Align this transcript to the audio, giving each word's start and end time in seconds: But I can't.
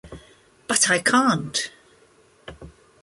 But 0.67 0.89
I 0.89 0.97
can't. 0.97 1.69